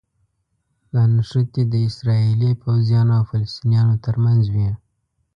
دا 0.93 1.03
نښتې 1.15 1.63
د 1.71 1.73
اسراییلي 1.89 2.51
پوځیانو 2.63 3.11
او 3.19 3.23
فلسطینیانو 3.29 3.95
ترمنځ 4.05 4.41
وي. 4.55 4.69